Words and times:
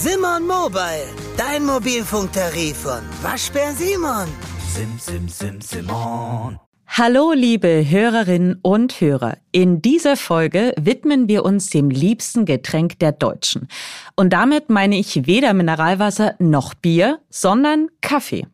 Simon 0.00 0.46
Mobile, 0.46 1.08
dein 1.36 1.66
Mobilfunktarif 1.66 2.76
von 2.76 3.00
Waschbär 3.20 3.72
Simon. 3.72 4.28
Sim, 4.72 4.96
sim, 4.96 5.28
sim, 5.28 5.60
Simon. 5.60 6.60
Hallo, 6.86 7.32
liebe 7.32 7.84
Hörerinnen 7.84 8.60
und 8.62 9.00
Hörer. 9.00 9.38
In 9.50 9.82
dieser 9.82 10.16
Folge 10.16 10.72
widmen 10.80 11.26
wir 11.26 11.44
uns 11.44 11.70
dem 11.70 11.90
liebsten 11.90 12.44
Getränk 12.44 13.00
der 13.00 13.10
Deutschen. 13.10 13.66
Und 14.14 14.32
damit 14.32 14.70
meine 14.70 14.96
ich 14.96 15.26
weder 15.26 15.52
Mineralwasser 15.52 16.36
noch 16.38 16.74
Bier, 16.74 17.18
sondern 17.28 17.88
Kaffee. 18.00 18.46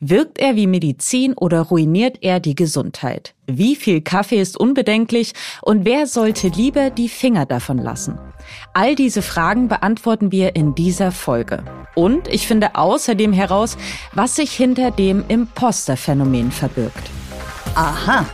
Wirkt 0.00 0.38
er 0.38 0.56
wie 0.56 0.66
Medizin 0.66 1.34
oder 1.34 1.62
ruiniert 1.62 2.18
er 2.20 2.40
die 2.40 2.54
Gesundheit? 2.54 3.34
Wie 3.46 3.76
viel 3.76 4.00
Kaffee 4.00 4.40
ist 4.40 4.58
unbedenklich 4.58 5.32
und 5.62 5.84
wer 5.84 6.06
sollte 6.06 6.48
lieber 6.48 6.90
die 6.90 7.08
Finger 7.08 7.46
davon 7.46 7.78
lassen? 7.78 8.18
All 8.74 8.94
diese 8.94 9.22
Fragen 9.22 9.68
beantworten 9.68 10.32
wir 10.32 10.56
in 10.56 10.74
dieser 10.74 11.12
Folge. 11.12 11.64
Und 11.94 12.28
ich 12.28 12.46
finde 12.46 12.76
außerdem 12.76 13.32
heraus, 13.32 13.76
was 14.12 14.36
sich 14.36 14.52
hinter 14.52 14.90
dem 14.90 15.24
Imposter-Phänomen 15.28 16.50
verbirgt. 16.50 17.10
Aha. 17.74 18.26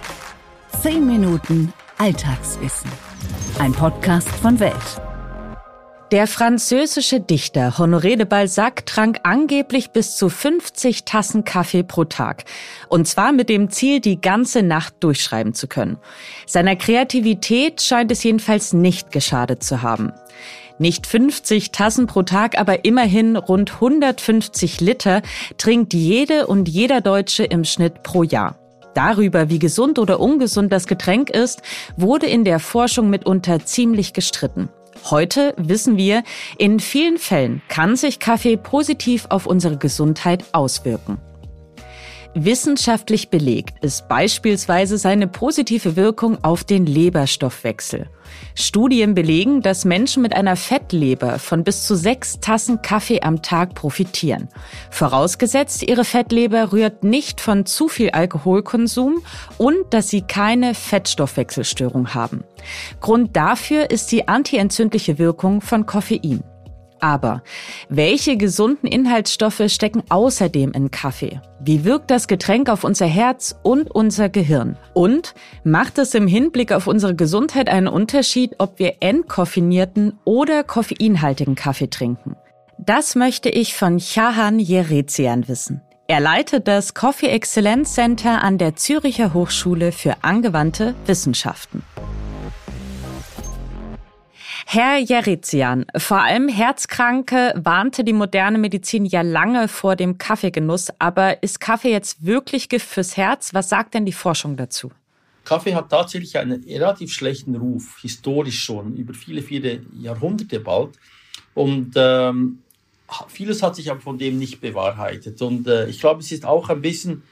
Zehn 0.83 1.07
Minuten 1.07 1.73
Alltagswissen. 1.99 2.91
Ein 3.59 3.73
Podcast 3.73 4.29
von 4.29 4.61
Welt. 4.61 5.06
Der 6.13 6.29
französische 6.29 7.19
Dichter 7.19 7.79
Honoré 7.79 8.15
de 8.15 8.27
Balzac 8.27 8.87
trank 8.87 9.19
angeblich 9.25 9.91
bis 9.91 10.17
zu 10.17 10.29
50 10.29 11.05
Tassen 11.05 11.43
Kaffee 11.43 11.83
pro 11.83 12.05
Tag. 12.05 12.45
Und 12.89 13.09
zwar 13.09 13.33
mit 13.33 13.49
dem 13.49 13.71
Ziel, 13.71 13.99
die 13.99 14.21
ganze 14.21 14.63
Nacht 14.63 14.95
durchschreiben 15.01 15.53
zu 15.53 15.67
können. 15.67 15.99
Seiner 16.47 16.77
Kreativität 16.77 17.83
scheint 17.83 18.13
es 18.13 18.23
jedenfalls 18.23 18.73
nicht 18.73 19.11
geschadet 19.11 19.65
zu 19.65 19.83
haben. 19.83 20.13
Nicht 20.79 21.09
50 21.09 21.73
Tassen 21.73 22.07
pro 22.07 22.23
Tag, 22.23 22.57
aber 22.57 22.85
immerhin 22.85 23.35
rund 23.35 23.75
150 23.75 24.81
Liter 24.81 25.23
trinkt 25.59 25.93
jede 25.93 26.47
und 26.47 26.69
jeder 26.69 27.01
Deutsche 27.01 27.43
im 27.43 27.65
Schnitt 27.65 28.05
pro 28.05 28.23
Jahr. 28.23 28.57
Darüber, 28.95 29.51
wie 29.51 29.59
gesund 29.59 29.99
oder 29.99 30.21
ungesund 30.21 30.73
das 30.73 30.87
Getränk 30.87 31.31
ist, 31.31 31.63
wurde 31.97 32.27
in 32.27 32.45
der 32.45 32.61
Forschung 32.61 33.11
mitunter 33.11 33.65
ziemlich 33.65 34.13
gestritten. 34.13 34.69
Heute 35.05 35.55
wissen 35.57 35.97
wir, 35.97 36.23
in 36.59 36.81
vielen 36.81 37.19
Fällen 37.19 37.63
kann 37.69 37.97
sich 37.97 38.19
Kaffee 38.19 38.57
positiv 38.57 39.27
auf 39.29 39.47
unsere 39.47 39.77
Gesundheit 39.77 40.45
auswirken. 40.53 41.19
Wissenschaftlich 42.39 43.31
belegt 43.31 43.83
ist 43.83 44.09
beispielsweise 44.09 44.99
seine 44.99 45.27
positive 45.27 45.97
Wirkung 45.97 46.45
auf 46.45 46.65
den 46.65 46.85
Leberstoffwechsel. 46.85 48.11
Studien 48.55 49.15
belegen, 49.15 49.63
dass 49.63 49.87
Menschen 49.87 50.23
mit 50.23 50.37
einer 50.37 50.57
Fettleber 50.57 51.39
von 51.39 51.65
bis 51.65 51.87
zu 51.87 51.97
sechs 51.97 52.39
Tassen 52.41 52.83
Kaffee 52.83 53.23
am 53.23 53.41
Tag 53.41 53.75
profitieren. 53.75 54.51
Vorausgesetzt, 54.91 55.83
ihre 55.83 56.05
Fettleber 56.05 56.73
rührt 56.73 57.05
nicht 57.05 57.41
von 57.41 57.65
zu 57.65 57.89
viel 57.89 58.11
Alkoholkonsum 58.11 59.23
und 59.57 59.95
dass 59.95 60.11
sie 60.11 60.21
keine 60.21 60.75
Fettstoffwechselstörung 60.75 62.13
haben. 62.13 62.45
Grund 63.01 63.35
dafür 63.35 63.91
ist 63.91 64.13
die 64.13 64.29
antientzündliche 64.29 65.19
Wirkung 65.19 65.63
von 65.63 65.87
Koffein. 65.87 66.45
Aber 67.01 67.43
welche 67.89 68.37
gesunden 68.37 68.87
Inhaltsstoffe 68.87 69.63
stecken 69.69 70.03
außerdem 70.09 70.73
in 70.73 70.91
Kaffee? 70.91 71.41
Wie 71.61 71.85
wirkt 71.85 72.11
das 72.11 72.29
Getränk 72.29 72.69
auf 72.69 72.85
unser 72.85 73.07
Herz 73.07 73.55
und 73.63 73.91
unser 73.91 74.29
Gehirn? 74.29 74.77
Und 74.95 75.35
macht 75.65 75.99
es 75.99 76.15
im 76.15 76.27
Hinblick 76.27 76.73
auf 76.73 76.87
unsere 76.87 77.15
Gesundheit 77.15 77.69
einen 77.69 77.89
Unterschied, 77.89 78.55
ob 78.59 78.79
wir 78.79 78.97
entkoffinierten 79.01 80.19
oder 80.25 80.65
koffeinhaltigen 80.65 81.55
Kaffee 81.55 81.89
trinken? 81.89 82.37
Das 82.79 83.15
möchte 83.15 83.49
ich 83.49 83.75
von 83.75 83.99
Chahan 83.99 84.59
Jerezian 84.59 85.49
wissen. 85.49 85.81
Er 86.09 86.21
leitet 86.21 86.69
das 86.69 86.95
Coffee 86.95 87.29
Excellence 87.29 87.95
Center 87.95 88.43
an 88.43 88.59
der 88.59 88.77
Züricher 88.77 89.35
Hochschule 89.35 89.91
für 89.91 90.23
angewandte 90.23 90.95
Wissenschaften. 91.07 91.83
Herr 94.69 94.99
Jerizian, 94.99 95.87
vor 95.97 96.25
allem 96.25 96.49
Herzkranke 96.49 97.55
warnte 97.55 98.03
die 98.03 98.13
moderne 98.13 98.59
Medizin 98.59 99.05
ja 99.05 99.23
lange 99.23 99.69
vor 99.69 99.95
dem 99.95 100.19
Kaffeegenuss. 100.19 100.89
Aber 100.99 101.41
ist 101.45 101.61
Kaffee 101.61 101.93
jetzt 101.93 102.27
wirklich 102.27 102.69
Gift 102.69 102.89
fürs 102.89 103.17
Herz? 103.17 103.55
Was 103.55 103.69
sagt 103.69 103.95
denn 103.95 104.05
die 104.05 104.13
Forschung 104.13 104.57
dazu? 104.57 104.91
Kaffee 105.45 105.77
hat 105.77 105.89
tatsächlich 105.89 106.37
einen 106.37 106.65
relativ 106.65 107.13
schlechten 107.13 107.55
Ruf, 107.55 107.99
historisch 108.03 108.61
schon, 108.61 108.97
über 108.97 109.15
viele, 109.15 109.41
viele 109.41 109.83
Jahrhunderte 110.01 110.59
bald. 110.59 110.99
Und 111.55 111.93
ähm, 111.95 112.59
vieles 113.29 113.63
hat 113.63 113.77
sich 113.77 113.89
aber 113.89 114.01
von 114.01 114.19
dem 114.19 114.37
nicht 114.37 114.61
bewahrheitet. 114.61 115.41
Und 115.43 115.69
äh, 115.69 115.87
ich 115.87 116.01
glaube, 116.01 116.23
es 116.23 116.33
ist 116.33 116.45
auch 116.45 116.71
ein 116.71 116.83
bisschen, 116.83 117.23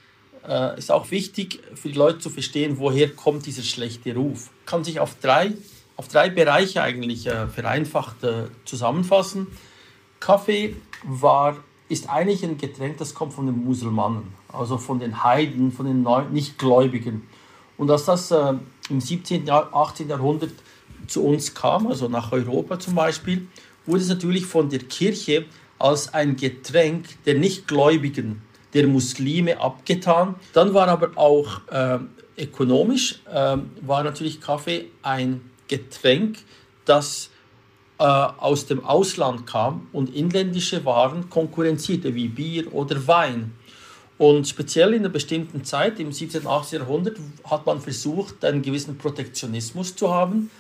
äh, 0.49 0.79
ist 0.79 0.93
auch 0.93 1.11
wichtig 1.11 1.59
für 1.75 1.89
die 1.89 1.99
Leute 1.99 2.21
zu 2.21 2.31
verstehen, 2.31 2.79
woher 2.79 3.09
kommt 3.09 3.45
dieser 3.45 3.65
schlechte 3.65 4.15
Ruf. 4.15 4.51
Kann 4.67 4.85
sich 4.85 5.01
auf 5.01 5.17
drei 5.21 5.55
auf 5.97 6.09
drei 6.09 6.31
Bereiche 6.31 6.83
eigentlich 6.83 7.27
äh, 7.27 7.47
vereinfacht 7.47 8.23
äh, 8.25 8.47
zusammenfassen. 8.65 9.47
Kaffee 10.21 10.77
war, 11.05 11.57
ist 11.89 12.09
eigentlich 12.09 12.43
ein 12.43 12.59
Getränk, 12.59 12.99
das 12.99 13.15
kommt 13.15 13.35
von 13.35 13.47
den 13.47 13.65
Musulmanen, 13.65 14.35
also 14.53 14.79
von 14.79 14.99
den 14.99 15.23
Heiden, 15.23 15.71
von 15.71 15.87
den 15.87 16.07
Nichtgläubigen. 16.33 17.23
Und 17.77 17.91
als 17.91 18.07
das 18.07 18.31
äh, 18.31 18.55
im 18.89 19.01
17., 19.01 19.49
18. 19.51 20.09
Jahrhundert 20.09 20.53
zu 21.07 21.25
uns 21.25 21.55
kam, 21.55 21.87
also 21.87 22.09
nach 22.09 22.33
Europa 22.33 22.79
zum 22.79 22.95
Beispiel, 22.95 23.47
wurde 23.87 24.01
es 24.01 24.09
natürlich 24.09 24.47
von 24.47 24.71
der 24.71 24.81
Kirche 24.81 25.45
als 25.79 26.15
ein 26.15 26.37
Getränk 26.37 27.23
der 27.25 27.35
Nichtgläubigen, 27.35 28.43
der 28.73 28.87
Muslime 28.87 29.61
abgetan. 29.61 30.37
Dann 30.53 30.73
war 30.73 30.89
aber 30.89 31.11
auch 31.17 31.61
äh, 31.71 31.99
ökonomisch, 32.39 33.21
äh, 33.31 33.59
war 33.83 34.03
natürlich 34.05 34.41
Kaffee 34.41 34.87
ein 35.03 35.41
Getränk, 35.69 36.39
das 36.85 37.31
äh, 37.99 38.05
aus 38.05 38.67
dem 38.67 38.85
Ausland 38.85 39.47
kam 39.47 39.87
und 39.93 40.15
inländische 40.15 40.85
Waren 40.85 41.31
konkurrenzierte, 41.31 42.15
wie 42.15 42.29
Bier 42.29 42.73
oder 42.75 43.07
Wein. 43.07 43.53
Und 44.19 44.47
speziell 44.47 44.95
in 44.95 45.01
einer 45.01 45.09
bestimmten 45.09 45.65
Zeit, 45.65 45.99
im 45.99 46.13
17. 46.13 46.43
und 46.43 46.47
18. 46.49 46.81
Jahrhundert, 46.81 47.19
hat 47.45 47.67
man 47.67 47.81
versucht, 47.81 48.45
einen 48.45 48.63
gewissen 48.63 48.97
Protektionismus 48.97 49.97
zu 49.97 50.13
haben. 50.13 50.51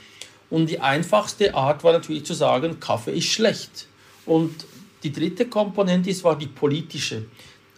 Und 0.50 0.70
die 0.70 0.80
einfachste 0.80 1.54
Art 1.54 1.84
war 1.84 1.92
natürlich 1.92 2.24
zu 2.24 2.34
sagen, 2.34 2.80
Kaffee 2.80 3.16
ist 3.16 3.26
schlecht. 3.26 3.86
Und 4.26 4.66
die 5.02 5.12
dritte 5.12 5.46
Komponente 5.46 6.10
ist, 6.10 6.24
war 6.24 6.36
die 6.36 6.46
politische. 6.46 7.26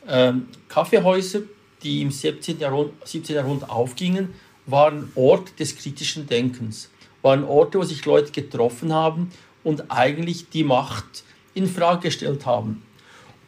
Ähm, 0.08 0.48
Kaffeehäuser, 0.69 1.41
die 1.82 2.03
im 2.03 2.10
17. 2.10 2.58
Jahrhundert, 2.58 3.06
17. 3.06 3.37
Jahrhundert 3.37 3.69
aufgingen, 3.69 4.34
waren 4.66 5.10
Ort 5.14 5.58
des 5.58 5.76
kritischen 5.76 6.26
Denkens 6.26 6.91
waren 7.26 7.42
Orte, 7.42 7.81
wo 7.81 7.82
sich 7.82 8.04
Leute 8.04 8.31
getroffen 8.31 8.92
haben 8.92 9.32
und 9.64 9.91
eigentlich 9.91 10.48
die 10.48 10.62
Macht 10.62 11.25
in 11.54 11.66
Frage 11.66 12.03
gestellt 12.03 12.47
haben. 12.47 12.82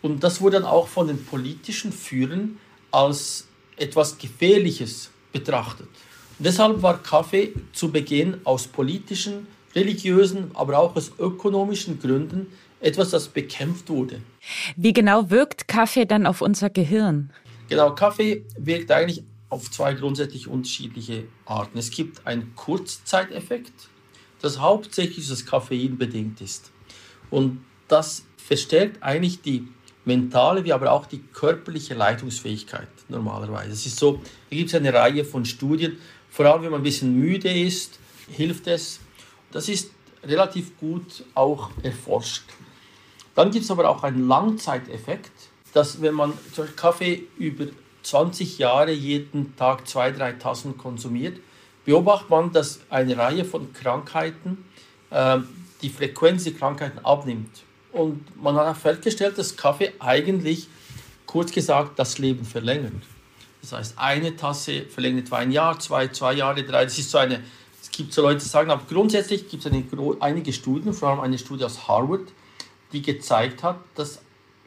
Und 0.03 0.25
das 0.25 0.41
wurde 0.41 0.59
dann 0.59 0.69
auch 0.69 0.89
von 0.89 1.07
den 1.07 1.25
politischen 1.25 1.93
Führern 1.93 2.59
als 2.91 3.47
etwas 3.77 4.19
Gefährliches 4.19 5.11
betrachtet. 5.33 5.87
Und 6.39 6.45
deshalb 6.47 6.83
war 6.83 7.01
Kaffee 7.01 7.53
zu 7.73 7.93
Beginn 7.93 8.41
aus 8.43 8.67
politischen, 8.67 9.47
religiösen, 9.77 10.51
aber 10.55 10.79
auch 10.79 10.97
aus 10.97 11.13
ökonomischen 11.17 12.01
Gründen 12.01 12.49
etwas, 12.81 13.11
das 13.11 13.29
bekämpft 13.29 13.89
wurde. 13.91 14.21
Wie 14.77 14.93
genau 14.93 15.31
wirkt 15.31 15.69
Kaffee 15.69 16.05
dann 16.05 16.27
auf 16.27 16.41
unser 16.41 16.69
Gehirn? 16.69 17.31
Genau, 17.69 17.95
Kaffee 17.95 18.45
wirkt 18.57 18.91
eigentlich 18.91 19.23
auf 19.51 19.71
zwei 19.71 19.95
grundsätzlich 19.95 20.49
unterschiedliche 20.49 21.25
Arten. 21.47 21.79
Es 21.79 21.91
gibt 21.91 22.27
einen 22.27 22.55
Kurzzeiteffekt, 22.55 23.73
das 24.41 24.59
hauptsächlich 24.59 25.29
das 25.29 25.47
Koffein 25.47 25.97
bedingt 25.99 26.41
ist. 26.41 26.71
Und 27.31 27.65
das 27.89 28.25
verstärkt 28.37 29.03
eigentlich 29.03 29.41
die 29.41 29.69
mentale 30.05 30.65
wie 30.65 30.73
aber 30.73 30.93
auch 30.93 31.07
die 31.07 31.19
körperliche 31.19 31.95
Leitungsfähigkeit 31.95 32.89
normalerweise. 33.09 33.73
Es 33.73 33.87
ist 33.87 33.99
so, 33.99 34.21
da 34.51 34.57
gibt 34.57 34.69
es 34.71 34.75
eine 34.75 34.93
Reihe 34.93 35.25
von 35.25 35.45
Studien, 35.45 35.99
vor 36.31 36.47
allem 36.47 36.63
wenn 36.63 36.71
man 36.71 36.81
ein 36.81 36.85
bisschen 36.85 37.15
müde 37.15 37.51
ist, 37.51 37.99
hilft 38.31 38.67
es. 38.67 39.01
Das 39.51 39.69
ist 39.69 39.91
relativ 40.25 40.77
gut 40.79 41.25
auch 41.35 41.71
erforscht. 41.83 42.45
Dann 43.35 43.51
gibt 43.51 43.65
es 43.65 43.71
aber 43.71 43.89
auch 43.89 44.03
einen 44.03 44.27
Langzeiteffekt, 44.27 45.33
dass 45.73 46.01
wenn 46.03 46.15
man 46.15 46.33
Kaffee 46.77 47.25
über 47.39 47.67
20 48.09 48.59
Jahre 48.59 48.93
jeden 48.93 49.55
Tag 49.57 49.87
zwei, 49.87 50.11
drei 50.11 50.33
Tassen 50.33 50.79
konsumiert, 50.79 51.39
beobachtet 51.85 52.31
man, 52.31 52.53
dass 52.53 52.81
eine 52.89 53.17
Reihe 53.19 53.45
von 53.45 53.73
Krankheiten, 53.75 54.65
äh, 55.11 55.39
die 55.83 55.91
Frequenz 55.91 56.45
der 56.45 56.55
Krankheiten 56.55 57.01
abnimmt. 57.05 57.63
Und 57.93 58.43
man 58.43 58.57
hat 58.57 58.67
auch 58.67 58.81
festgestellt, 58.81 59.37
dass 59.37 59.57
Kaffee 59.57 59.93
eigentlich, 59.99 60.69
kurz 61.27 61.53
gesagt, 61.53 61.99
das 61.99 62.19
Leben 62.19 62.45
verlängert. 62.45 62.95
Das 63.61 63.73
heißt, 63.73 63.99
eine 63.99 64.37
Tasse 64.37 64.85
verlängert 64.87 65.31
ein 65.33 65.53
Jahr, 65.53 65.79
zwei, 65.79 66.09
zwei 66.09 66.33
Jahre, 66.33 66.63
drei. 66.63 66.85
Das 66.85 66.99
ist 66.99 67.11
so 67.11 67.19
eine, 67.19 67.43
es 67.83 67.91
gibt 67.91 68.15
so 68.15 68.23
Leute, 68.23 68.39
die 68.39 68.49
sagen, 68.49 68.71
aber 68.71 68.85
grundsätzlich 68.89 69.49
gibt 69.49 69.67
es 69.67 69.71
eine, 69.71 69.85
einige 70.21 70.53
Studien, 70.55 70.95
vor 70.95 71.11
allem 71.11 71.21
eine 71.21 71.39
Studie 71.39 71.65
aus 71.65 71.87
Harvard, 71.87 72.33
die 72.93 73.03
gezeigt 73.03 73.63
hat, 73.63 73.79
dass 73.97 74.21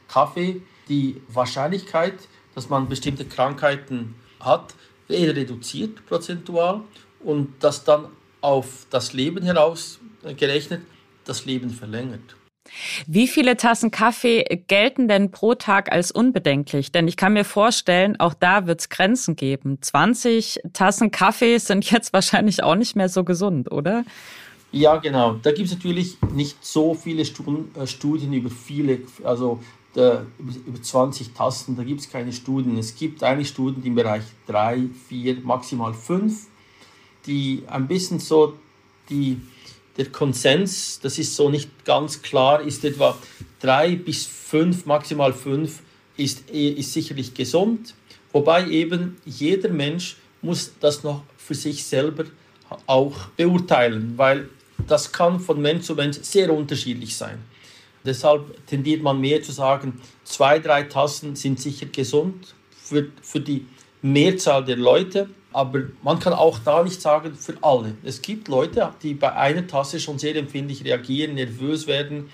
Kaffee 0.07 0.61
die 0.87 1.21
Wahrscheinlichkeit, 1.29 2.15
dass 2.55 2.69
man 2.69 2.89
bestimmte 2.89 3.25
Krankheiten 3.25 4.15
hat, 4.39 4.73
eher 5.07 5.35
reduziert 5.35 6.05
prozentual 6.05 6.81
und 7.19 7.53
das 7.59 7.83
dann 7.83 8.07
auf 8.41 8.85
das 8.89 9.13
Leben 9.13 9.43
heraus 9.43 9.99
gerechnet 10.37 10.81
das 11.25 11.45
Leben 11.45 11.69
verlängert. 11.69 12.35
Wie 13.05 13.27
viele 13.27 13.57
Tassen 13.57 13.91
Kaffee 13.91 14.63
gelten 14.67 15.07
denn 15.07 15.31
pro 15.31 15.55
Tag 15.55 15.91
als 15.91 16.11
unbedenklich? 16.11 16.91
Denn 16.91 17.07
ich 17.07 17.17
kann 17.17 17.33
mir 17.33 17.43
vorstellen, 17.43 18.19
auch 18.19 18.33
da 18.33 18.65
wird 18.65 18.79
es 18.79 18.89
Grenzen 18.89 19.35
geben. 19.35 19.81
20 19.81 20.61
Tassen 20.73 21.11
Kaffee 21.11 21.57
sind 21.57 21.89
jetzt 21.91 22.13
wahrscheinlich 22.13 22.63
auch 22.63 22.75
nicht 22.75 22.95
mehr 22.95 23.09
so 23.09 23.23
gesund, 23.23 23.71
oder? 23.71 24.03
Ja, 24.71 24.97
genau. 24.97 25.33
Da 25.41 25.51
gibt 25.51 25.67
es 25.67 25.75
natürlich 25.75 26.17
nicht 26.33 26.63
so 26.63 26.93
viele 26.93 27.23
äh, 27.23 27.87
Studien 27.87 28.33
über 28.33 28.49
viele, 28.49 29.01
also 29.23 29.59
über 29.93 30.81
20 30.81 31.33
Tassen, 31.33 31.75
da 31.75 31.83
gibt 31.83 31.99
es 31.99 32.09
keine 32.09 32.31
Studien. 32.31 32.77
Es 32.77 32.95
gibt 32.95 33.21
eigentlich 33.23 33.49
Studien 33.49 33.83
im 33.83 33.95
Bereich 33.95 34.23
3, 34.47 34.83
4, 35.09 35.41
maximal 35.41 35.93
5, 35.93 36.47
die 37.25 37.63
ein 37.67 37.87
bisschen 37.89 38.19
so 38.19 38.53
die 39.09 39.41
der 39.97 40.05
Konsens, 40.05 41.01
das 41.01 41.19
ist 41.19 41.35
so 41.35 41.49
nicht 41.49 41.83
ganz 41.83 42.21
klar, 42.21 42.61
ist 42.61 42.85
etwa 42.85 43.17
drei 43.59 43.95
bis 43.95 44.25
fünf, 44.25 44.85
maximal 44.85 45.33
fünf, 45.33 45.81
ist, 46.15 46.49
ist 46.49 46.93
sicherlich 46.93 47.33
gesund. 47.33 47.93
Wobei 48.31 48.67
eben 48.69 49.17
jeder 49.25 49.69
Mensch 49.69 50.15
muss 50.41 50.71
das 50.79 51.03
noch 51.03 51.23
für 51.37 51.55
sich 51.55 51.83
selber 51.83 52.23
auch 52.87 53.27
beurteilen, 53.35 54.13
weil 54.15 54.49
das 54.87 55.11
kann 55.11 55.39
von 55.39 55.61
Mensch 55.61 55.85
zu 55.85 55.95
Mensch 55.95 56.17
sehr 56.21 56.53
unterschiedlich 56.53 57.15
sein. 57.15 57.39
Deshalb 58.03 58.65
tendiert 58.65 59.03
man 59.03 59.19
mehr 59.19 59.41
zu 59.41 59.51
sagen, 59.51 60.01
zwei, 60.23 60.59
drei 60.59 60.83
Tassen 60.83 61.35
sind 61.35 61.59
sicher 61.59 61.85
gesund 61.85 62.55
für, 62.71 63.09
für 63.21 63.39
die 63.39 63.67
Mehrzahl 64.01 64.65
der 64.65 64.77
Leute. 64.77 65.29
Aber 65.53 65.81
man 66.01 66.17
kann 66.19 66.33
auch 66.33 66.59
da 66.59 66.81
nicht 66.83 67.01
sagen 67.01 67.35
für 67.35 67.55
alle. 67.61 67.95
Es 68.03 68.21
gibt 68.21 68.47
Leute, 68.47 68.89
die 69.03 69.13
bei 69.13 69.33
einer 69.33 69.67
Tasse 69.67 69.99
schon 69.99 70.17
sehr 70.17 70.35
empfindlich 70.35 70.85
reagieren, 70.85 71.35
nervös 71.35 71.87
werden. 71.87 72.29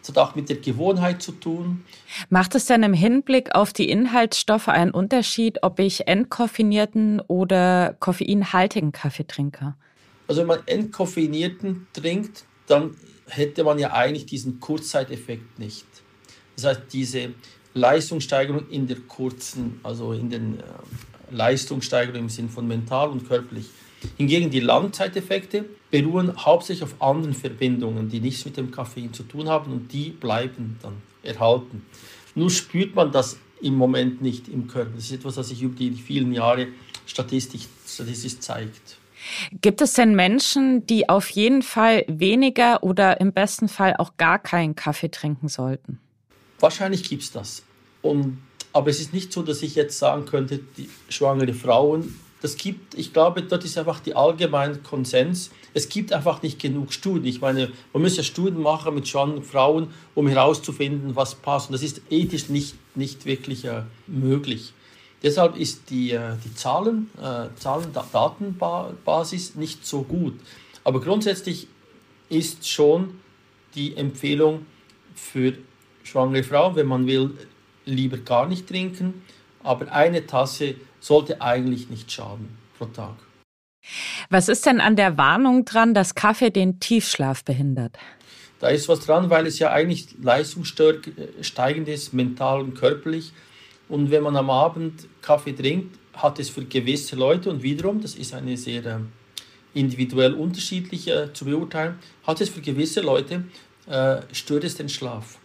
Das 0.00 0.08
hat 0.08 0.18
auch 0.18 0.34
mit 0.34 0.48
der 0.48 0.56
Gewohnheit 0.56 1.22
zu 1.22 1.32
tun. 1.32 1.84
Macht 2.28 2.54
es 2.54 2.64
denn 2.64 2.82
im 2.82 2.94
Hinblick 2.94 3.54
auf 3.54 3.72
die 3.72 3.88
Inhaltsstoffe 3.88 4.68
einen 4.68 4.90
Unterschied, 4.90 5.62
ob 5.62 5.78
ich 5.78 6.08
entkoffinierten 6.08 7.20
oder 7.20 7.94
koffeinhaltigen 8.00 8.90
Kaffee 8.90 9.24
trinke? 9.24 9.74
Also 10.32 10.40
wenn 10.40 10.48
man 10.48 10.60
entkoffinierten 10.64 11.88
trinkt, 11.92 12.44
dann 12.66 12.96
hätte 13.26 13.64
man 13.64 13.78
ja 13.78 13.92
eigentlich 13.92 14.24
diesen 14.24 14.60
Kurzzeiteffekt 14.60 15.58
nicht. 15.58 15.84
Das 16.56 16.64
heißt, 16.64 16.80
diese 16.90 17.34
Leistungssteigerung 17.74 18.66
in 18.70 18.86
der 18.86 18.96
kurzen, 19.00 19.78
also 19.82 20.14
in 20.14 20.30
den 20.30 20.58
äh, 20.58 20.62
Leistungssteigerung 21.30 22.18
im 22.18 22.28
Sinn 22.30 22.48
von 22.48 22.66
mental 22.66 23.10
und 23.10 23.28
körperlich. 23.28 23.66
Hingegen 24.16 24.48
die 24.48 24.60
Langzeiteffekte 24.60 25.66
beruhen 25.90 26.34
hauptsächlich 26.34 26.84
auf 26.84 27.02
anderen 27.02 27.34
Verbindungen, 27.34 28.08
die 28.08 28.20
nichts 28.20 28.46
mit 28.46 28.56
dem 28.56 28.70
Koffein 28.70 29.12
zu 29.12 29.24
tun 29.24 29.50
haben 29.50 29.70
und 29.70 29.92
die 29.92 30.12
bleiben 30.12 30.78
dann 30.80 30.94
erhalten. 31.22 31.84
Nur 32.34 32.48
spürt 32.48 32.94
man 32.94 33.12
das 33.12 33.36
im 33.60 33.74
Moment 33.74 34.22
nicht 34.22 34.48
im 34.48 34.66
Körper. 34.66 34.92
Das 34.94 35.04
ist 35.04 35.12
etwas, 35.12 35.36
was 35.36 35.50
sich 35.50 35.60
über 35.60 35.76
die 35.76 35.90
vielen 35.90 36.32
Jahre 36.32 36.68
statistisch, 37.04 37.66
statistisch 37.86 38.38
zeigt. 38.38 39.01
Gibt 39.60 39.80
es 39.80 39.94
denn 39.94 40.14
Menschen, 40.14 40.86
die 40.86 41.08
auf 41.08 41.28
jeden 41.30 41.62
Fall 41.62 42.04
weniger 42.08 42.82
oder 42.82 43.20
im 43.20 43.32
besten 43.32 43.68
Fall 43.68 43.94
auch 43.98 44.16
gar 44.16 44.38
keinen 44.38 44.74
Kaffee 44.74 45.10
trinken 45.10 45.48
sollten? 45.48 46.00
Wahrscheinlich 46.60 47.08
gibt 47.08 47.22
es 47.22 47.32
das. 47.32 47.62
Und 48.02 48.38
aber 48.72 48.90
es 48.90 49.00
ist 49.00 49.12
nicht 49.12 49.32
so, 49.32 49.42
dass 49.42 49.62
ich 49.62 49.74
jetzt 49.74 49.98
sagen 49.98 50.24
könnte, 50.24 50.60
die 50.76 50.88
schwangere 51.08 51.52
Frauen, 51.52 52.14
das 52.40 52.56
gibt, 52.56 52.98
ich 52.98 53.12
glaube, 53.12 53.42
dort 53.42 53.64
ist 53.64 53.78
einfach 53.78 54.00
die 54.00 54.16
allgemeine 54.16 54.78
Konsens. 54.78 55.50
Es 55.74 55.88
gibt 55.88 56.12
einfach 56.12 56.42
nicht 56.42 56.60
genug 56.60 56.92
Studien. 56.92 57.26
Ich 57.26 57.40
meine, 57.40 57.70
man 57.92 58.02
muss 58.02 58.16
ja 58.16 58.24
Studien 58.24 58.60
machen 58.60 58.96
mit 58.96 59.06
schwangeren 59.06 59.44
Frauen, 59.44 59.88
um 60.16 60.26
herauszufinden, 60.26 61.14
was 61.14 61.36
passt. 61.36 61.68
Und 61.68 61.74
das 61.74 61.84
ist 61.84 62.02
ethisch 62.10 62.48
nicht, 62.48 62.74
nicht 62.96 63.26
wirklich 63.26 63.64
äh, 63.66 63.82
möglich. 64.08 64.72
Deshalb 65.22 65.56
ist 65.56 65.90
die, 65.90 66.12
äh, 66.12 66.36
die 66.44 66.54
Zahlen, 66.54 67.10
äh, 67.16 67.48
Zahlen 67.56 67.92
Datenbasis 67.92 69.54
nicht 69.54 69.86
so 69.86 70.02
gut. 70.02 70.38
Aber 70.84 71.00
grundsätzlich 71.00 71.68
ist 72.28 72.68
schon 72.68 73.20
die 73.74 73.96
Empfehlung 73.96 74.66
für 75.14 75.54
schwangere 76.02 76.42
Frauen, 76.42 76.74
wenn 76.76 76.86
man 76.86 77.06
will, 77.06 77.30
lieber 77.84 78.18
gar 78.18 78.48
nicht 78.48 78.68
trinken, 78.68 79.22
aber 79.62 79.92
eine 79.92 80.26
Tasse 80.26 80.74
sollte 81.00 81.40
eigentlich 81.40 81.88
nicht 81.90 82.10
schaden 82.10 82.56
pro 82.78 82.86
Tag. 82.86 83.14
Was 84.30 84.48
ist 84.48 84.66
denn 84.66 84.80
an 84.80 84.96
der 84.96 85.18
Warnung 85.18 85.64
dran, 85.64 85.94
dass 85.94 86.14
Kaffee 86.14 86.50
den 86.50 86.78
Tiefschlaf 86.80 87.44
behindert? 87.44 87.96
Da 88.60 88.68
ist 88.68 88.88
was 88.88 89.00
dran, 89.00 89.28
weil 89.28 89.46
es 89.46 89.58
ja 89.58 89.72
eigentlich 89.72 90.14
leistungssteigend 90.22 91.88
ist, 91.88 92.12
mental 92.14 92.60
und 92.60 92.74
körperlich. 92.74 93.32
Und 93.88 94.10
wenn 94.10 94.22
man 94.22 94.36
am 94.36 94.50
Abend 94.50 95.06
Kaffee 95.20 95.52
trinkt, 95.52 95.98
hat 96.14 96.38
es 96.38 96.48
für 96.50 96.64
gewisse 96.64 97.16
Leute, 97.16 97.50
und 97.50 97.62
wiederum, 97.62 98.00
das 98.00 98.14
ist 98.14 98.34
eine 98.34 98.56
sehr 98.56 98.84
äh, 98.84 98.98
individuell 99.74 100.34
unterschiedliche 100.34 101.24
äh, 101.24 101.32
zu 101.32 101.44
beurteilen, 101.44 101.98
hat 102.26 102.40
es 102.40 102.48
für 102.48 102.60
gewisse 102.60 103.00
Leute, 103.00 103.44
äh, 103.86 104.22
stört 104.32 104.64
es 104.64 104.76
den 104.76 104.88
Schlaf. 104.88 105.38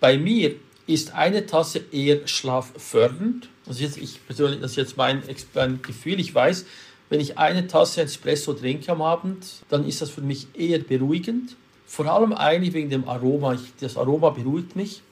Bei 0.00 0.18
mir 0.18 0.54
ist 0.86 1.14
eine 1.14 1.46
Tasse 1.46 1.84
eher 1.90 2.26
schlaffördernd. 2.26 3.48
Also 3.66 3.82
jetzt, 3.82 3.98
ich 3.98 4.24
persönlich, 4.24 4.60
das 4.60 4.72
ist 4.72 4.76
jetzt 4.76 4.96
mein, 4.96 5.22
mein 5.54 5.82
Gefühl. 5.82 6.20
Ich 6.20 6.34
weiß, 6.34 6.64
wenn 7.08 7.20
ich 7.20 7.38
eine 7.38 7.66
Tasse 7.66 8.02
Espresso 8.02 8.52
trinke 8.52 8.92
am 8.92 9.02
Abend, 9.02 9.46
dann 9.68 9.86
ist 9.86 10.00
das 10.00 10.10
für 10.10 10.20
mich 10.20 10.48
eher 10.54 10.78
beruhigend. 10.78 11.56
Vor 11.86 12.06
allem 12.06 12.32
eigentlich 12.32 12.74
wegen 12.74 12.90
dem 12.90 13.08
Aroma. 13.08 13.54
Ich, 13.54 13.72
das 13.80 13.96
Aroma 13.96 14.30
beruhigt 14.30 14.76
mich. 14.76 15.02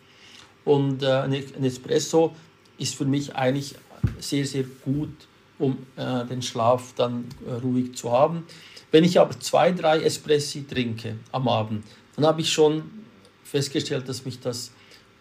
Und 0.64 1.02
äh, 1.02 1.06
ein 1.06 1.64
Espresso 1.64 2.34
ist 2.78 2.94
für 2.94 3.05
mich 3.05 3.34
eigentlich 3.34 3.75
sehr, 4.19 4.46
sehr 4.46 4.64
gut, 4.84 5.14
um 5.58 5.78
äh, 5.96 6.25
den 6.25 6.43
Schlaf 6.43 6.94
dann 6.96 7.26
äh, 7.46 7.52
ruhig 7.55 7.94
zu 7.94 8.11
haben. 8.11 8.44
Wenn 8.90 9.05
ich 9.05 9.19
aber 9.20 9.38
zwei, 9.40 9.72
drei 9.72 10.00
Espressi 10.00 10.66
trinke 10.66 11.16
am 11.32 11.49
Abend, 11.49 11.84
dann 12.16 12.26
habe 12.26 12.40
ich 12.40 12.52
schon 12.52 12.82
festgestellt, 13.43 14.08
dass 14.08 14.25
mich 14.25 14.40
das 14.40 14.70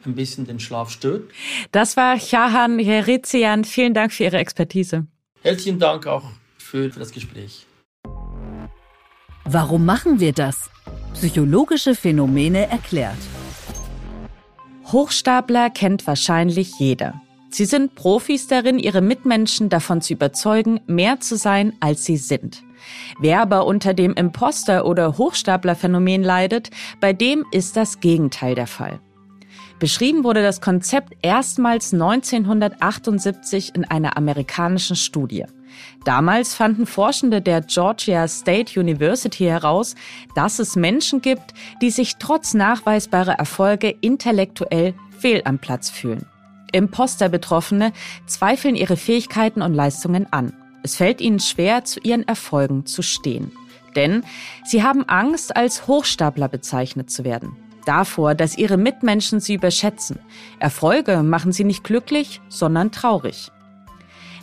ein 0.06 0.16
bisschen 0.16 0.46
den 0.46 0.60
Schlaf 0.60 0.90
stört. 0.90 1.24
Das 1.72 1.98
war 1.98 2.18
Chahan 2.18 2.80
Herizian. 2.80 3.64
Vielen 3.64 3.94
Dank 3.94 4.12
für 4.12 4.26
Ihre 4.26 4.38
Expertise. 4.38 5.08
Herzlichen 5.42 5.80
Dank 5.80 6.08
auch 6.08 6.30
für, 6.58 6.92
für 6.92 7.00
das 7.00 7.12
Gespräch. 7.12 7.66
Warum 9.46 9.86
machen 9.86 10.20
wir 10.20 10.34
das? 10.34 10.70
Psychologische 11.14 11.96
Phänomene 11.96 12.70
erklärt. 12.70 13.18
Hochstapler 14.92 15.70
kennt 15.70 16.06
wahrscheinlich 16.08 16.80
jeder. 16.80 17.22
Sie 17.50 17.66
sind 17.66 17.94
Profis 17.96 18.48
darin, 18.48 18.80
ihre 18.80 19.02
Mitmenschen 19.02 19.70
davon 19.70 20.02
zu 20.02 20.14
überzeugen, 20.14 20.82
mehr 20.88 21.20
zu 21.20 21.38
sein, 21.38 21.74
als 21.80 22.04
sie 22.04 22.18
sind. 22.18 22.64
Wer 23.20 23.42
aber 23.42 23.66
unter 23.66 23.94
dem 23.94 24.14
Imposter- 24.14 24.86
oder 24.86 25.18
Hochstaplerphänomen 25.18 26.24
leidet, 26.24 26.72
bei 27.00 27.14
dem 27.14 27.46
ist 27.52 27.78
das 27.78 28.00
Gegenteil 28.00 28.56
der 28.56 28.68
Fall. 28.68 29.00
Beschrieben 29.80 30.24
wurde 30.24 30.42
das 30.42 30.62
Konzept 30.62 31.14
erstmals 31.22 31.94
1978 31.94 33.76
in 33.76 33.86
einer 33.86 34.18
amerikanischen 34.18 34.96
Studie. 34.96 35.46
Damals 36.04 36.54
fanden 36.54 36.86
Forschende 36.86 37.42
der 37.42 37.62
Georgia 37.62 38.28
State 38.28 38.80
University 38.80 39.46
heraus, 39.46 39.96
dass 40.36 40.60
es 40.60 40.76
Menschen 40.76 41.22
gibt, 41.22 41.54
die 41.82 41.90
sich 41.90 42.18
trotz 42.18 42.54
nachweisbarer 42.54 43.34
Erfolge 43.34 43.90
intellektuell 44.02 44.94
fehl 45.18 45.42
am 45.46 45.60
Platz 45.60 45.90
fühlen. 45.90 46.26
Imposter-Betroffene 46.72 47.94
zweifeln 48.26 48.76
ihre 48.76 48.98
Fähigkeiten 48.98 49.62
und 49.62 49.74
Leistungen 49.74 50.32
an. 50.32 50.54
Es 50.82 50.96
fällt 50.98 51.22
ihnen 51.22 51.40
schwer, 51.40 51.86
zu 51.86 52.00
ihren 52.02 52.28
Erfolgen 52.28 52.86
zu 52.86 53.02
stehen. 53.02 53.52
Denn 53.96 54.24
sie 54.66 54.84
haben 54.84 55.08
Angst, 55.08 55.56
als 55.56 55.88
Hochstapler 55.88 56.50
bezeichnet 56.50 57.12
zu 57.12 57.24
werden 57.24 57.56
davor, 57.86 58.36
dass 58.36 58.58
ihre 58.58 58.78
Mitmenschen 58.78 59.40
sie 59.40 59.56
überschätzen. 59.56 60.20
Erfolge 60.60 61.24
machen 61.24 61.52
sie 61.52 61.64
nicht 61.64 61.84
glücklich, 61.84 62.42
sondern 62.50 62.92
traurig. 62.92 63.52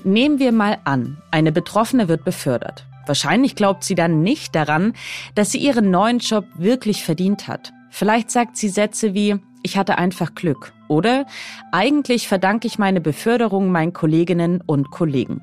Nehmen 0.05 0.39
wir 0.39 0.53
mal 0.53 0.79
an, 0.85 1.19
eine 1.31 1.53
Betroffene 1.53 2.09
wird 2.09 2.25
befördert. 2.25 2.87
Wahrscheinlich 3.07 3.55
glaubt 3.55 3.85
sie 3.85 3.95
dann 3.95 4.23
nicht 4.23 4.55
daran, 4.55 4.95
dass 5.35 5.51
sie 5.51 5.59
ihren 5.59 5.91
neuen 5.91 6.21
Job 6.21 6.45
wirklich 6.55 7.05
verdient 7.05 7.49
hat. 7.49 7.73
Vielleicht 7.91 8.31
sagt 8.31 8.57
sie 8.57 8.69
Sätze 8.69 9.15
wie, 9.15 9.37
ich 9.63 9.77
hatte 9.77 9.99
einfach 9.99 10.35
Glück 10.35 10.73
oder 10.89 11.27
eigentlich 11.73 12.29
verdanke 12.29 12.67
ich 12.67 12.79
meine 12.79 13.01
Beförderung 13.01 13.71
meinen 13.71 13.93
Kolleginnen 13.93 14.63
und 14.65 14.91
Kollegen. 14.91 15.43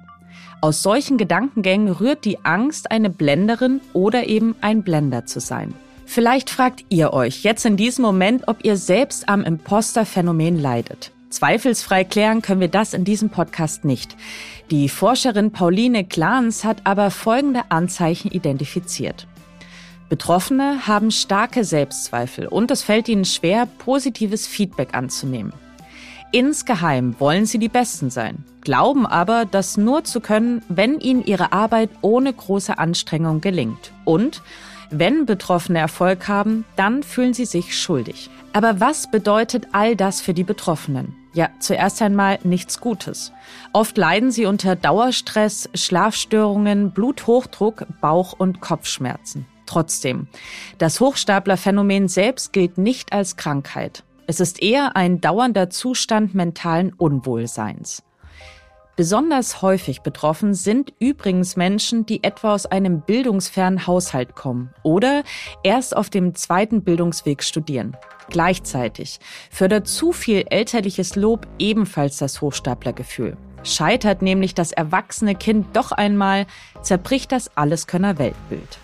Aus 0.59 0.81
solchen 0.81 1.17
Gedankengängen 1.17 1.89
rührt 1.89 2.25
die 2.25 2.43
Angst, 2.43 2.89
eine 2.89 3.11
Blenderin 3.11 3.79
oder 3.93 4.27
eben 4.27 4.55
ein 4.61 4.81
Blender 4.81 5.25
zu 5.25 5.39
sein. 5.39 5.73
Vielleicht 6.05 6.49
fragt 6.49 6.85
ihr 6.89 7.13
euch 7.13 7.43
jetzt 7.43 7.65
in 7.65 7.77
diesem 7.77 8.03
Moment, 8.03 8.47
ob 8.47 8.63
ihr 8.63 8.77
selbst 8.77 9.29
am 9.29 9.43
Imposter-Phänomen 9.43 10.59
leidet. 10.59 11.11
Zweifelsfrei 11.29 12.03
klären 12.03 12.41
können 12.41 12.61
wir 12.61 12.69
das 12.69 12.93
in 12.93 13.03
diesem 13.03 13.29
Podcast 13.29 13.83
nicht. 13.85 14.15
Die 14.71 14.87
Forscherin 14.87 15.51
Pauline 15.51 16.03
Glans 16.03 16.63
hat 16.63 16.81
aber 16.85 17.11
folgende 17.11 17.63
Anzeichen 17.69 18.31
identifiziert. 18.31 19.27
Betroffene 20.09 20.87
haben 20.87 21.11
starke 21.11 21.65
Selbstzweifel 21.65 22.47
und 22.47 22.71
es 22.71 22.81
fällt 22.81 23.09
ihnen 23.09 23.25
schwer, 23.25 23.65
positives 23.65 24.47
Feedback 24.47 24.93
anzunehmen. 24.93 25.51
Insgeheim 26.31 27.15
wollen 27.19 27.45
sie 27.45 27.57
die 27.57 27.69
Besten 27.69 28.09
sein, 28.09 28.43
glauben 28.61 29.05
aber, 29.05 29.45
das 29.45 29.77
nur 29.77 30.03
zu 30.03 30.21
können, 30.21 30.61
wenn 30.69 30.99
ihnen 30.99 31.23
ihre 31.23 31.51
Arbeit 31.51 31.89
ohne 32.01 32.31
große 32.31 32.77
Anstrengung 32.77 33.41
gelingt. 33.41 33.91
Und 34.05 34.41
wenn 34.89 35.25
Betroffene 35.25 35.79
Erfolg 35.79 36.27
haben, 36.27 36.63
dann 36.75 37.03
fühlen 37.03 37.33
sie 37.33 37.45
sich 37.45 37.77
schuldig. 37.77 38.29
Aber 38.57 38.79
was 38.79 39.05
bedeutet 39.11 39.67
all 39.71 39.95
das 39.95 40.19
für 40.19 40.33
die 40.33 40.43
Betroffenen? 40.43 41.13
Ja, 41.35 41.51
zuerst 41.59 42.01
einmal 42.01 42.39
nichts 42.41 42.79
Gutes. 42.79 43.31
Oft 43.71 43.95
leiden 43.99 44.31
sie 44.31 44.47
unter 44.47 44.75
Dauerstress, 44.75 45.69
Schlafstörungen, 45.75 46.89
Bluthochdruck, 46.89 47.85
Bauch- 48.01 48.33
und 48.33 48.59
Kopfschmerzen. 48.59 49.45
Trotzdem, 49.67 50.27
das 50.79 50.99
Hochstaplerphänomen 50.99 52.07
selbst 52.07 52.51
gilt 52.51 52.79
nicht 52.79 53.13
als 53.13 53.37
Krankheit. 53.37 54.03
Es 54.25 54.39
ist 54.39 54.59
eher 54.59 54.95
ein 54.95 55.21
dauernder 55.21 55.69
Zustand 55.69 56.33
mentalen 56.33 56.93
Unwohlseins. 56.93 58.01
Besonders 58.97 59.61
häufig 59.61 60.01
betroffen 60.01 60.55
sind 60.55 60.91
übrigens 60.97 61.55
Menschen, 61.55 62.07
die 62.07 62.23
etwa 62.23 62.55
aus 62.55 62.65
einem 62.65 63.01
bildungsfernen 63.01 63.85
Haushalt 63.85 64.33
kommen 64.33 64.73
oder 64.81 65.23
erst 65.61 65.95
auf 65.95 66.09
dem 66.09 66.33
zweiten 66.33 66.81
Bildungsweg 66.81 67.43
studieren. 67.43 67.95
Gleichzeitig 68.31 69.19
fördert 69.51 69.87
zu 69.87 70.13
viel 70.13 70.45
elterliches 70.49 71.15
Lob 71.15 71.45
ebenfalls 71.59 72.17
das 72.17 72.41
Hochstaplergefühl. 72.41 73.37
Scheitert 73.61 74.23
nämlich 74.23 74.55
das 74.55 74.71
erwachsene 74.71 75.35
Kind 75.35 75.67
doch 75.75 75.91
einmal, 75.91 76.47
zerbricht 76.81 77.31
das 77.31 77.55
Alleskönner-Weltbild. 77.55 78.79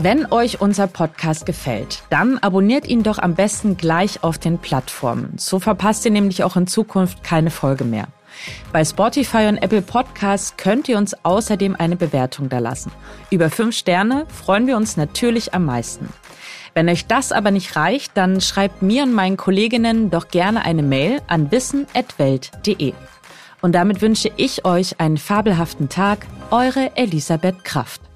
Wenn 0.00 0.30
euch 0.30 0.60
unser 0.60 0.86
Podcast 0.86 1.44
gefällt, 1.44 2.04
dann 2.08 2.38
abonniert 2.38 2.86
ihn 2.86 3.02
doch 3.02 3.18
am 3.18 3.34
besten 3.34 3.76
gleich 3.76 4.22
auf 4.22 4.38
den 4.38 4.58
Plattformen. 4.58 5.32
So 5.38 5.58
verpasst 5.58 6.04
ihr 6.04 6.12
nämlich 6.12 6.44
auch 6.44 6.54
in 6.54 6.68
Zukunft 6.68 7.24
keine 7.24 7.50
Folge 7.50 7.82
mehr. 7.82 8.06
Bei 8.72 8.84
Spotify 8.84 9.48
und 9.48 9.56
Apple 9.56 9.82
Podcasts 9.82 10.56
könnt 10.56 10.88
ihr 10.88 10.98
uns 10.98 11.16
außerdem 11.24 11.74
eine 11.74 11.96
Bewertung 11.96 12.48
da 12.48 12.60
lassen. 12.60 12.92
Über 13.32 13.50
fünf 13.50 13.74
Sterne 13.74 14.26
freuen 14.28 14.68
wir 14.68 14.76
uns 14.76 14.96
natürlich 14.96 15.52
am 15.52 15.64
meisten. 15.64 16.08
Wenn 16.74 16.88
euch 16.88 17.08
das 17.08 17.32
aber 17.32 17.50
nicht 17.50 17.74
reicht, 17.74 18.16
dann 18.16 18.40
schreibt 18.40 18.82
mir 18.82 19.02
und 19.02 19.12
meinen 19.12 19.36
Kolleginnen 19.36 20.10
doch 20.10 20.28
gerne 20.28 20.64
eine 20.64 20.84
Mail 20.84 21.22
an 21.26 21.50
wissen.welt.de. 21.50 22.92
Und 23.62 23.72
damit 23.72 24.00
wünsche 24.00 24.30
ich 24.36 24.64
euch 24.64 25.00
einen 25.00 25.16
fabelhaften 25.16 25.88
Tag, 25.88 26.24
eure 26.52 26.96
Elisabeth 26.96 27.64
Kraft. 27.64 28.07